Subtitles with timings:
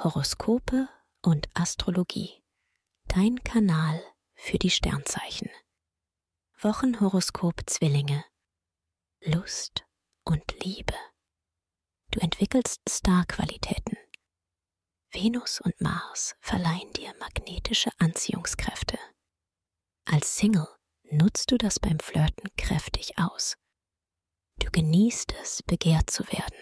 [0.00, 0.88] Horoskope
[1.22, 2.40] und Astrologie.
[3.08, 4.00] Dein Kanal
[4.36, 5.50] für die Sternzeichen.
[6.60, 8.24] Wochenhoroskop Zwillinge.
[9.24, 9.84] Lust
[10.22, 10.94] und Liebe.
[12.12, 13.96] Du entwickelst Starqualitäten.
[15.10, 19.00] Venus und Mars verleihen dir magnetische Anziehungskräfte.
[20.04, 20.68] Als Single
[21.10, 23.56] nutzt du das beim Flirten kräftig aus.
[24.60, 26.56] Du genießt es, begehrt zu werden.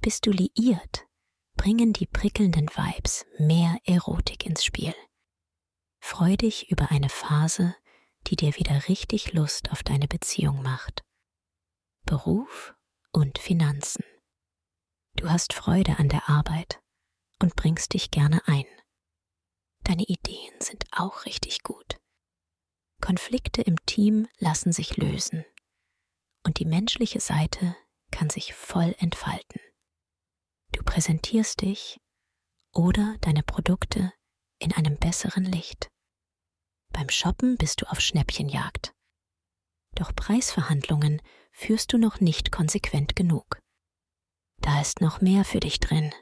[0.00, 1.06] Bist du liiert,
[1.56, 4.94] bringen die prickelnden Vibes mehr Erotik ins Spiel.
[6.00, 7.74] Freu dich über eine Phase,
[8.26, 11.02] die dir wieder richtig Lust auf deine Beziehung macht.
[12.04, 12.74] Beruf
[13.12, 14.04] und Finanzen.
[15.16, 16.80] Du hast Freude an der Arbeit
[17.40, 18.66] und bringst dich gerne ein.
[19.82, 21.96] Deine Ideen sind auch richtig gut.
[23.00, 25.44] Konflikte im Team lassen sich lösen
[26.44, 27.76] und die menschliche Seite
[28.10, 29.60] kann sich voll entfalten.
[30.76, 31.98] Du präsentierst dich
[32.74, 34.12] oder deine Produkte
[34.58, 35.88] in einem besseren Licht.
[36.92, 38.92] Beim Shoppen bist du auf Schnäppchenjagd.
[39.94, 43.58] Doch Preisverhandlungen führst du noch nicht konsequent genug.
[44.60, 46.12] Da ist noch mehr für dich drin.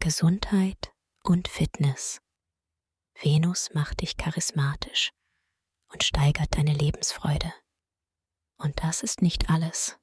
[0.00, 2.18] Gesundheit und Fitness.
[3.20, 5.12] Venus macht dich charismatisch
[5.92, 7.54] und steigert deine Lebensfreude.
[8.56, 9.96] Und das ist nicht alles.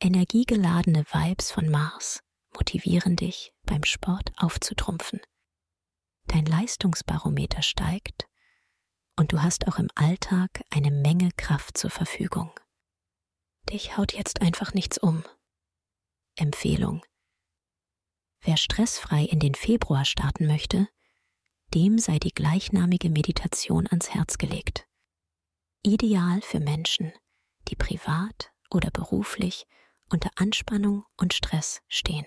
[0.00, 2.22] Energiegeladene Vibes von Mars
[2.54, 5.20] motivieren dich, beim Sport aufzutrumpfen.
[6.26, 8.28] Dein Leistungsbarometer steigt
[9.16, 12.52] und du hast auch im Alltag eine Menge Kraft zur Verfügung.
[13.70, 15.24] Dich haut jetzt einfach nichts um.
[16.36, 17.04] Empfehlung.
[18.40, 20.88] Wer stressfrei in den Februar starten möchte,
[21.74, 24.86] dem sei die gleichnamige Meditation ans Herz gelegt.
[25.82, 27.12] Ideal für Menschen,
[27.68, 29.66] die privat oder beruflich
[30.10, 32.26] unter Anspannung und Stress stehen.